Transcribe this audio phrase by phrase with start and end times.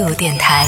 [0.00, 0.66] 度电台，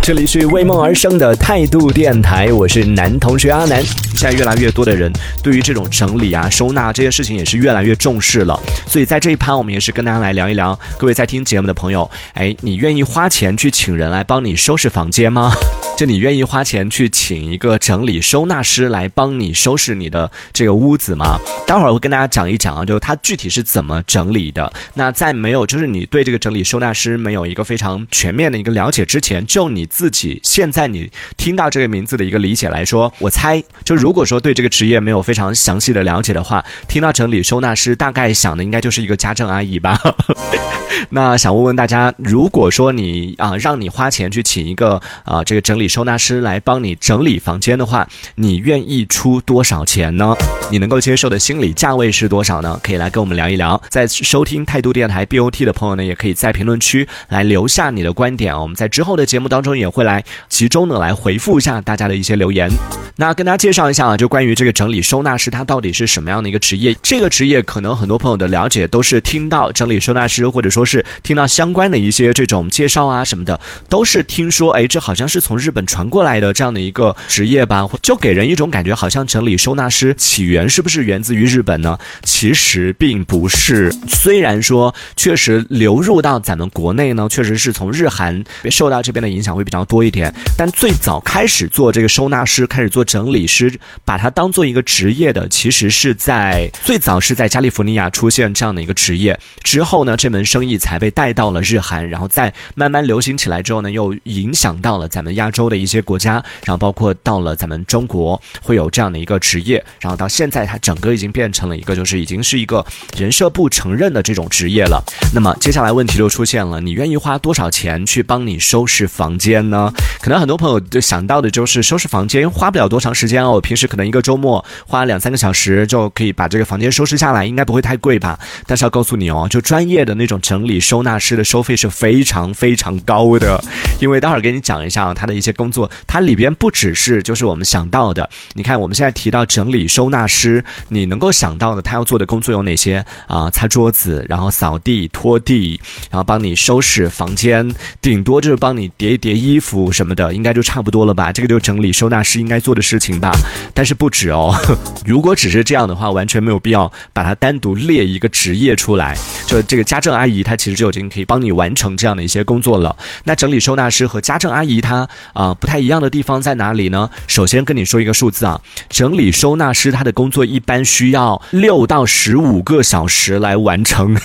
[0.00, 3.82] 这里是为梦而生的态度电台，我是男同学阿南。
[4.16, 10.78] 现在越来越多的人对于这种整理啊、收纳这些事情也是越来越重视了，所以在这一趴我们也是跟大家来聊一聊。
[10.96, 15.52] 各位在听节目的朋友，哎，你愿意花钱去请人来帮你收拾房间吗？
[15.96, 21.38] 就你愿意花钱去请一个整理收纳师来帮你收拾你的这个屋子吗？
[21.68, 24.72] 待会儿我会跟大家讲一讲啊，就是他具体是怎么整理的。
[24.94, 39.96] 那在没有就是你对这个整理收纳师没有一个非常全面的一个了解之前，就你自己现在你听到这个名字的一个理解来说，我猜就如果说对这个职业没有非常详细的了解的话，听到整理收纳师大概想的应该就是一个家政阿姨吧。
[41.10, 50.34] 那想问问大家，如果说你啊让你花钱去请一个啊这个整理收纳师来帮你整理房间的话，你愿意出多少钱呢？
[50.70, 52.78] 你能够接受的心理价位是多少呢？
[52.82, 53.80] 可以来跟我们聊一聊。
[53.88, 62.68] 在收听态度电台 BOT 的朋友呢，也可以在评论区来留下你的观点啊我们在之后的节目当中也会来集中的来回复一下大家的一些留言。
[63.16, 66.96] 那跟大家介绍一下啊，就关于这个整理收纳师，他到底是什么样的一个职业？
[67.02, 81.98] 这个职业可能很多朋友的了解都是听到整理收纳师，或者说是听到相关的一些这种介绍啊什么的，都是听说，哎，这好像是从日本传过来的这样的一个职业吧，就给人一种感觉，好像整理收纳师起源是不是源自于日本呢？
[82.22, 93.04] 其实并不是，虽然说确实流入到咱们国内呢，确实是从日韩受到这边的影响会比较多一点，但最早开始做这个收纳师，开始做。
[93.04, 93.72] 整理师
[94.04, 106.34] 把它当做一个职业的，其实是在最早是在加利福尼亚出现这样的一个职业之后呢，这门生意才被带到了日韩，然后再慢慢流行起来之后呢，又影响到了咱们亚洲多的一些国家，
[106.64, 112.84] 然后包括到了咱们中国会有这样的一个职业，然后到现在它整个已经变成了一个就是已经是一个
[113.16, 115.02] 人社部承认的这种职业了。
[115.32, 119.90] 那么接下来问题就出现了，你愿意花多少钱去帮你收拾房间呢？
[120.20, 128.38] 可能很多朋友就想到的就是收拾房间花不了多长时间哦，平时可能一个周末花两三个小时就可以把这个房间收拾下来，应该不会太贵吧？
[128.66, 133.62] 但是要告诉你哦，就专业的那种整理收纳师的收费是非常非常高的，
[134.00, 138.28] 因为待会儿给你讲一下他的一些工作，它里边不只是就是我们想到的。
[138.52, 143.48] 你看我们现在提到整理收纳师，你能够想到的他要做的工作有哪些啊？
[143.50, 151.32] 擦桌子，然后扫地、拖地，然后帮你收拾房间，顶多就是帮你叠一叠衣服什么的，应该就差不多了吧？
[151.32, 153.14] 这个就是整理收纳师应该做的事情。
[153.20, 153.30] 吧，
[153.72, 154.52] 但是不止哦。
[155.06, 159.16] 如果只是这样的话，完全没有必要把它单独列一个职业出来。
[159.46, 162.96] 就这个家政阿姨，她其实就已经可以帮你完成这样的一些工作了。
[163.24, 167.10] 那整理收纳师和家政阿姨，她啊啊不太一样的地方在哪里呢？
[167.26, 174.16] 首先跟你说一个数字啊，整理收纳师他的工作一般需要六到十五个小时来完成。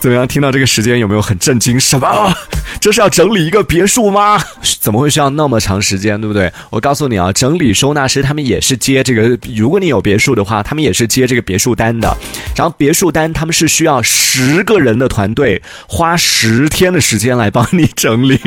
[0.00, 0.26] 怎么样？
[0.26, 1.78] 听到这个时间有没有很震惊？
[1.78, 2.32] 什么？
[2.80, 4.42] 这是要整理一个别墅吗？
[4.80, 6.18] 怎么会需要那么长时间？
[6.18, 6.50] 对不对？
[6.70, 12.16] 我告诉你啊，整理收纳师他们也是接这个，如果你有别墅的话，他们也是接这个别墅单的。
[12.56, 18.40] 然后别墅单他们是需要十个人的团队，花十天的时间来帮你整理。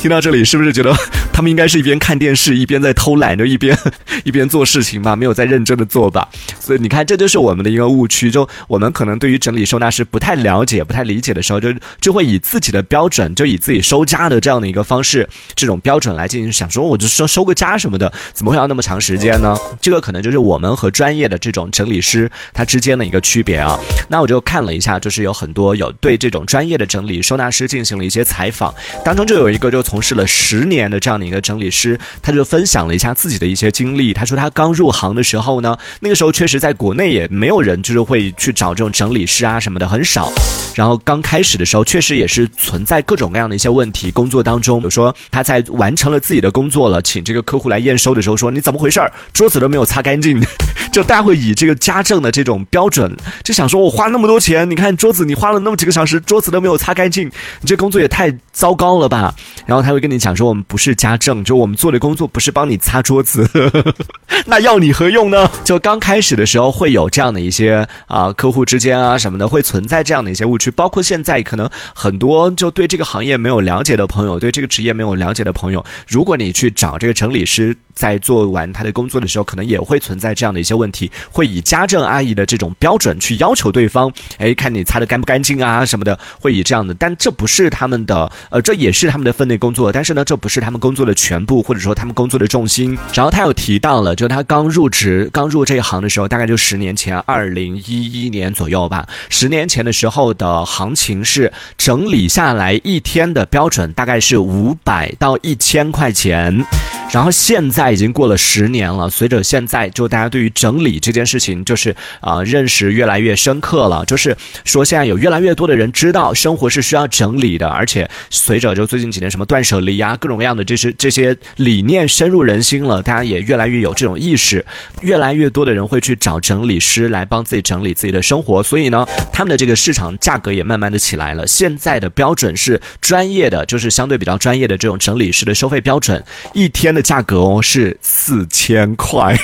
[0.00, 0.94] 听到这里是不是觉得
[1.32, 3.76] 他们应该是一边看电视一边在偷懒，就一边
[4.24, 5.16] 一边做事情吧？
[5.16, 6.28] 没有在认真的做吧？
[6.58, 8.30] 所以你看，这就是我们的一个误区。
[8.30, 10.82] 就我们可能对于整理收纳师不太了解。
[10.82, 19.56] 不太理解的时候，就就会以自己的标准，就以自己收家的这样的一个方式，这种标准来进行想说，我就说收个家什么的，怎么会要那么长时间呢？
[19.80, 23.78] 这个可能就是我们和专业的这种整理师他之间的一个区别啊。
[24.08, 28.74] 那我就看了一下，就是有很多有对这种专业的整理收纳师进行了一些采访，
[29.04, 34.12] 当中就有一个就从事了十十年的这样的一个整理师，他就分享了一下自己的一些经历。
[34.12, 40.30] 他说他刚入行的时候呢，那个时候确实在国内也没有人就是会去找这种整理师啊什么的，很少。
[40.74, 44.10] 然后刚开始的时候，确实也是存在各种各样的一些问题。
[44.10, 49.10] 工作当中，比如说他在完成了自己的工作了，请这个客户来验收的时候，说你怎么回事儿？
[49.32, 50.38] 桌子都没有擦干净，
[50.92, 57.26] 就大家会以这个家政的这种标准，就想说我花那么多钱，你看桌子你花了那么几个小时，桌子都没有擦干净，
[57.60, 59.34] 你这工作也太糟糕了吧？
[59.66, 63.48] 然后他会跟你讲说，我们不是家政，就我们做的工作不是帮你擦桌子，
[64.46, 65.50] 那要你何用呢？
[65.64, 70.70] 就刚开始的时候会有这样的一些啊，客户之间啊什么的，会存在这样的一些误区。
[70.70, 91.02] 包括现在可能很多就对这个行业没有了解的朋友，对这个职业没有了解的朋友，如果你去找这个整理师，在做完他的工作的时候，可能也会存在这样的一些问题，会以家政阿姨的这种标准去要求对方， 哎，看你擦的干不干净啊什么的，会以这样的，但这不是他们的，呃，这也是他们的分内工作，但是呢，这不是他们工作。
[91.02, 92.96] 的全部，或者说他们工作的重心。
[93.12, 99.04] 然后他又提到了，就他刚入职、刚入这一行的时候，大概就十年前，二零一一年左右吧。
[99.28, 106.64] 十年前的时候的行情是整理下来一天的标准大概是五百到一千块钱。
[107.10, 114.04] 然后现在已经过了十年了，随着现在就大家对于整理这件事情，就是啊认识越来越深刻了。
[114.06, 124.64] 就是说现在有越来越多的人知道生活是需要整理的，而且随着就最近几年什么断舍离啊，各种各样的这些这些理念深入人心了，大家也越来越有这种意识，
[125.02, 131.46] 越来越多的人会去找整理师来帮自己整理自己的生活，所以呢，他们的这个市场价格也慢慢的起来了。
[131.46, 136.24] 现在的标准是专业的，就是相对比较专业的这种整理师的收费标准，
[136.54, 137.02] 一天的。
[137.02, 139.36] 价格哦是四千块，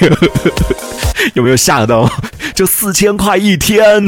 [1.34, 2.08] 有没有吓到？
[2.54, 4.06] 就四千块一天，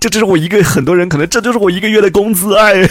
[0.00, 2.86] 这就是我一个很多人可能这就是我一个月的工资哎。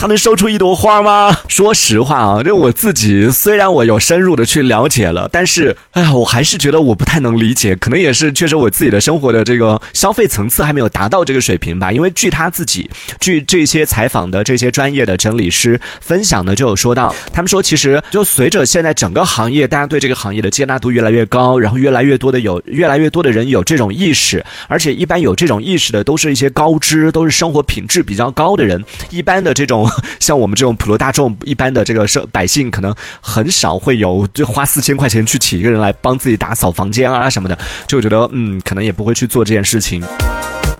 [0.00, 1.36] 他能收出一朵花吗？
[1.48, 7.74] 说实话啊，就我自己，虽然我有深入的去了解了，但是，哎呀，我还是觉得我不太能理解。
[7.74, 11.90] 可能也是确实我自己的生活的这个消费层次还没有达到这个水平吧。
[11.90, 29.87] 因为据他自己，据这些采访的这些专业的整理师分享的，就有说到，他们说其实就随着现在整个行业，大家对这个行业的接纳度越来越高，然后越来越多的有越来越多的人有这种意识，而且一般有这种意识的都是一些高知，都是生活品质比较高的人，一般的这种。
[30.20, 40.02] 像我们这种普罗大众，一般的这个社百姓，可能很少会有就花四千块钱去请一个人来帮自己打扫房间啊什么的，就觉得嗯，可能也不会去做这件事情。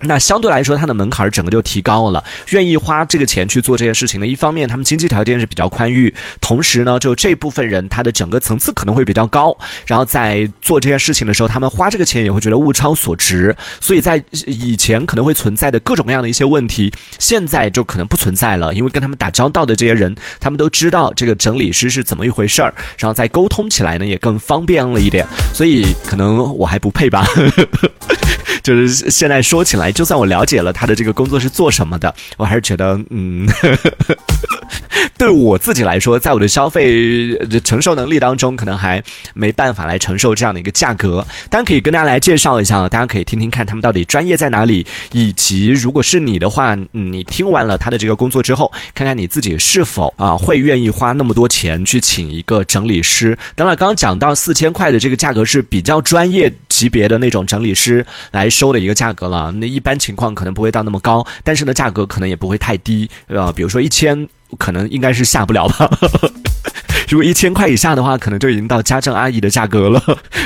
[0.03, 2.23] 那相对来说，它的门槛整个就提高了。
[2.49, 9.57] 愿意花这个钱去做这件事情呢，一方面他们经济条件是比较宽裕，同时呢，就这部分人他的整个层次可能会比较高。
[9.85, 13.55] 然后在做这件事情的时候，他们花这个钱也会觉得物超所值。
[13.79, 25.25] 所以在以前可能会存在的各种各样的一些问题，现在就可能不存在了，因为跟他们打交道的这些人，他们都知道这个整理师是怎么一回事儿，然后在沟通起来呢也更方便了一点。
[25.53, 27.27] 所以可能我还不配吧。
[28.69, 33.47] 就是现在说起来，就算我了解了他的这个工作是做什么的，我还是觉得，嗯。
[35.17, 39.03] 对我自己来说，在我的消费承受能力当中，可能还
[39.33, 41.25] 没办法来承受这样的一个价格。
[41.49, 53.37] 当然可以跟大家来介绍一下，大家可以听听看他们到底专业在哪里，以及如果是你的话，你听完了他的这个工作之后，看看你自己是否啊会愿意花那么多钱去请一个整理师。
[53.55, 59.51] 当然，刚刚讲到四千块的这个价格是比较专业级别的那种整理师来收的一个价格了。
[59.51, 64.27] 那一般情况可能不会到那么高，但是呢，价格可能也不会太低，呃，比如说一千。
[64.57, 65.89] 可能应该是下不了吧。
[67.09, 69.99] 如果一千块以下的话，可能就已经到家政阿姨的价格了，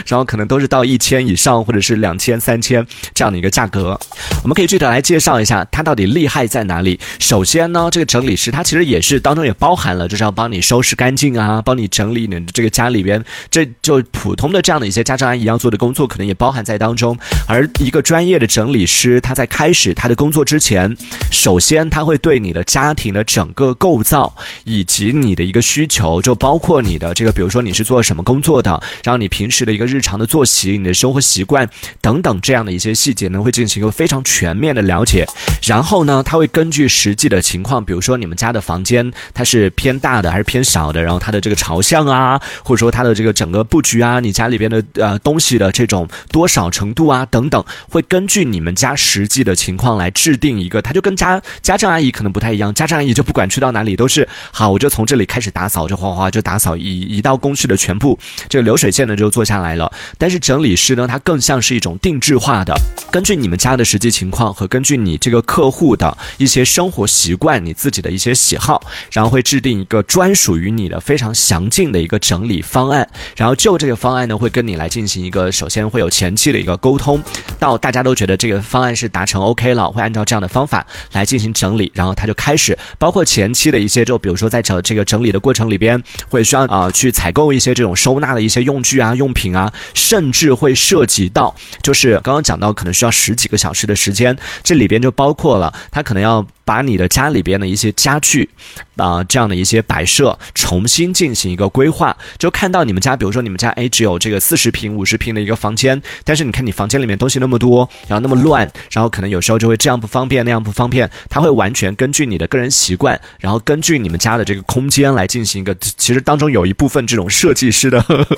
[0.07, 4.00] 然后可能都是到一千以上，或者是两千、三千这样的一个价格。
[4.44, 6.98] 我们可以具体来介绍一下，它到底厉害在哪里。
[7.19, 13.21] 首先呢，这个整理师他其实也是当中也包含了，就是要帮你收拾干净啊，帮你整理你的这个家里边，
[13.51, 17.18] 这就普通的这样的一些家政阿姨要做的工作，可能也包含在当中。
[17.45, 20.95] 而一个专业的整理师，他在开始他的工作之前，
[21.30, 24.33] 首先他会对你的家庭的整个构造
[24.63, 26.52] 以及你的一个需求，就包。
[26.53, 28.69] 包括你的这个，比如说你是做什么工作的，
[29.03, 31.67] 然后你平时的一个日常的作息、你的生活习惯
[32.00, 35.25] 等等这样的一些细节呢，会进行一个非常全面的了解。
[35.63, 50.83] 然后呢，他会根据实际的情况，比如说你们家的房间它是偏大的还是偏小的，然后它的这个朝向啊，或者说它的这个整个布局啊，你家里边的呃东西的这种多少程度啊等等，会根据你们家实际的情况来制定一个。
[50.83, 56.43] 他就跟家家政阿姨可能不太一样，家政阿姨就不管去到哪里都是好，我就从这里开始打扫，就哗哗就。
[56.44, 59.92] 打扫一一道工序的全部，这个流水线呢就做下来了。
[60.19, 62.76] 但是整理师呢，它更像是一种定制化的，
[63.12, 73.09] 根据你们家的实际情况和根据你这个客户的一些生活习惯、你自己的一些喜好，然后会制定一个专属于你的非常详尽的一个整理方案。
[73.35, 77.23] 然后就这个方案呢，会跟你来进行一个，首先会有前期的一个沟通，
[77.57, 81.92] 到大家都觉得这个方案是达成 OK 了，会按照这样的方法来进行整理。
[81.95, 86.02] 然后他就开始，包括前期的一些，就比如说在整这个整理的过程里边。
[86.33, 96.45] 会需要啊去采购一些这种收纳的一些用具啊用品啊，甚至会涉及到，就是刚刚讲到可能需要十几个小时的时间，这里边就包括了他可能要。
[96.66, 98.49] 把你的家里边的一些家具，
[98.95, 115.75] 啊，这样的一些摆设重新进行一个规划，就看到你们家，比如说你们家哎只有这个四十平、五十平的一个房间，但是你看你房间里面东西那么多，然后那么乱，然后可能有时候就会这样不方便那样不方便，它会完全根据你的个人习惯，然后根据你们家的这个空间来进行一个
[116.13, 118.37] 其实当中有一部分这种设计师的呵呵。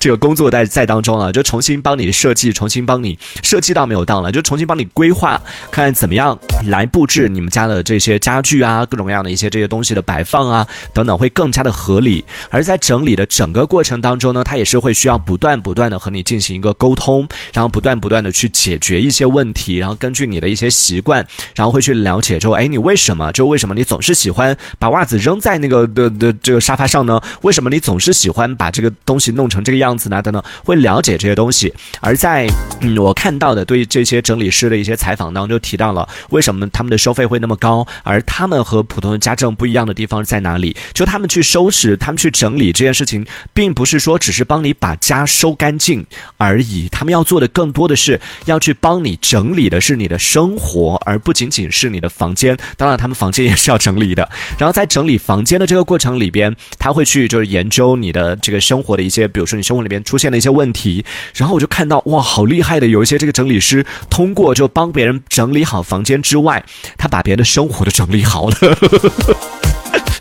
[0.00, 5.40] 这个工作在在当中啊，就重新帮你设计，重新帮你设计到没有到了，就重新帮你规划，
[5.70, 12.24] 看怎么样来布置你们家的这些家具啊，各种各样的一些这些东西的摆放啊等等，会更加的合理。
[12.50, 27.20] 而在整理的整个过程当中呢，它也是会需要不断不断的和你进行一个沟通，然后不断不断的去解决一些问题，然后根据你的一些习惯，然后会去了解之后，哎，你为什么就为什么你总是喜欢把袜子扔在那个的的这个沙发上呢？
[27.42, 29.98] 为什么你总是喜欢把这个东西弄成这个样？
[29.98, 30.22] 子呢？
[30.22, 31.74] 等等，会了解这些东西。
[32.00, 32.48] 而在
[32.80, 40.76] 嗯，我看到的对这些整理师的一些采访当中，就提到了为什么他们的收费会那么高，而他们和普通的家政不一样的地方在哪里？
[40.94, 46.88] 就他们去收拾、他们去整理这件事情，并不是说只是帮你把家收干净而已。
[46.88, 52.56] 他们要做的更多的是要去帮你整理的是你的生活，而不仅仅是你的房间。
[52.76, 54.28] 当然，他们房间也是要整理的。
[54.58, 61.04] 然后在整理房间的这个过程里边，他会去就是研究你的这个生活的一些，比如说你生活里面出现的一些问题，
[61.34, 62.86] 然后我就看到哇，好厉害的！
[62.86, 66.64] 有一些这个整理师通过就帮别人整理好房间之外，
[66.96, 68.56] 他把别人的生活都整理好了。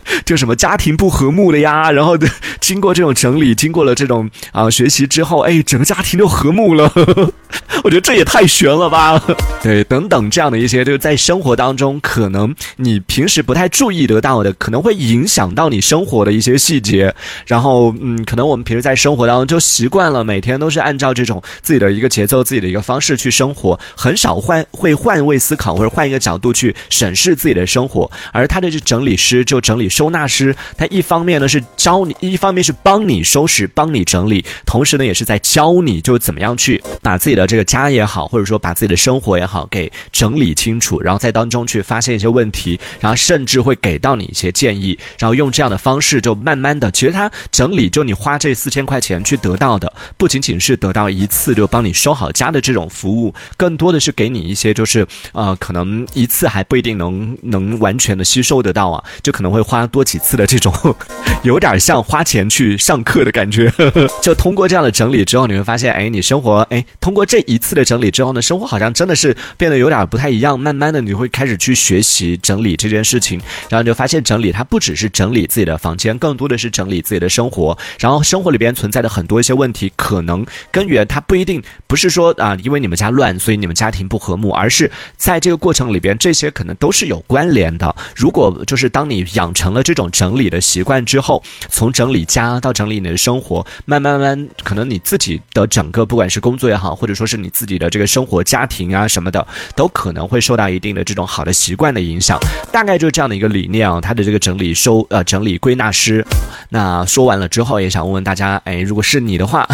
[0.26, 2.18] 就什么家庭不和睦了呀，然后
[2.60, 6.92] 经过这种整理，经过了这种啊学习之后，哎，整个家庭就和睦了。
[7.84, 9.22] 我觉得这也太悬了吧！
[9.62, 17.14] 对，等等这样的一些，就是在生活当中，可能你平时不太注意得到的，可能会影响到你生活的一些细节。
[17.46, 28.10] 然后，嗯，可能我们平时在生活当中就习惯了，每天都是按照这种自己的一个节奏、自己的一个方式去生活，很少换会换位思考或者换一个角度去审视自己的生活。
[28.34, 37.68] 而他的这整理师就整理收纳师，他一方面呢是教你，一方面是帮你收拾、帮你整理，同时呢也是在教你就怎么样去把自己的这个。
[37.68, 60.74] 家也好，或者说把自己的生活也好给整理清楚，然后在当中去发现一些问题，然后甚至会给到你一些建议，然后用这样的方式就慢慢的，其实他整理就你花这四千块钱去得到的，不仅仅是得到一次就帮你收好家的这种服务，更多的是给你一些就是呃可能一次还不一定能能完全的吸收得到啊，就可能会花多几次的这种，
[61.44, 63.72] 有点像花钱去上课的感觉，
[64.24, 67.58] 就通过这样的整理之后，你会发现，哎，你生活哎通过这一。
[67.58, 70.58] 次的整理之后呢，生活好像真的是变得有点不太一样。
[70.58, 77.78] 慢慢的，你会开始去学习整理这件事情，然后你就发现整理它不只是整理自己的房间，更多的是整理自己的生活。
[78.00, 87.94] 然后生活里边存在的很多一些问题，可能根源它不一定不是说啊，因为你们家乱，所以你们家庭不和睦，而是在这个过程里边，这些可能都是有关联的。
[88.16, 97.52] 如果就是当你养成这种整理的习惯之后，从整理家到整理你的生活，慢慢慢，可能你自己的整个不管是工作也好，或者说是你。
[97.58, 102.38] 自己的这个生活、家庭啊什么的，都可能会受到一定的这种好的习惯的影响。
[102.72, 104.00] 大概就是这样的一个理念啊。
[104.00, 106.24] 他的这个整理收呃整理归纳师，
[106.70, 109.68] 那说完了之后，也想问问大家，哎，如果是你的话，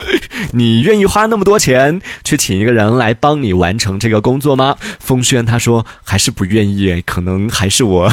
[0.52, 4.76] 你愿意花那么多钱去请一个人来帮你完成这个工作吗？
[4.98, 8.10] 风轩他说还是不愿意，可能还是我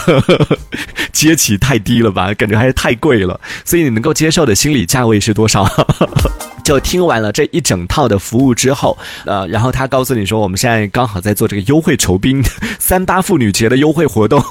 [1.13, 3.40] 接起太低了吧，感觉还是太贵了。
[3.66, 5.68] 所以你能够接受的心理价位是多少？
[6.63, 12.42] 就听完了这一整套的服务之后，呃，然后他告诉你说，我们现在刚好在做这个优惠酬宾，
[12.80, 14.42] 三八妇女节的优惠活动，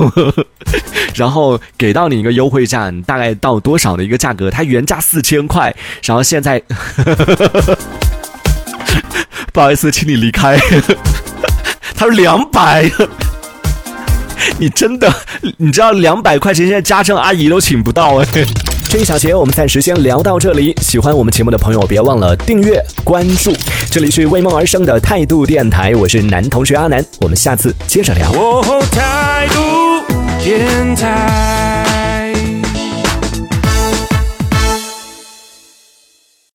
[1.17, 4.51] 然后给到你一个优惠价，大概到多少的一个价格？
[4.51, 5.75] 它原价四千块，
[6.05, 6.63] 然后现在，
[9.55, 10.59] 不好意思，请你离开。
[11.97, 12.91] 他说两百，
[14.59, 15.13] 你真的，
[15.59, 18.27] 你知道两百块钱现在家政阿姨都请不到哎。
[18.89, 20.77] 这一小节我们暂时先聊到这里。
[20.83, 23.51] 喜欢我们节目的朋友，别忘了订阅关注。
[23.91, 27.03] 这里是为梦而生的态度电台，我是男同学阿南。
[27.21, 28.31] 我们下次接着聊。
[28.91, 30.05] 态度
[30.45, 31.92] 电台。